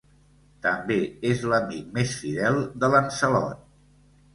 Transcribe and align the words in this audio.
També 0.65 0.97
és 1.33 1.45
l'amic 1.53 1.95
més 2.01 2.19
fidel 2.25 2.61
de 2.83 2.95
Lancelot. 2.97 3.67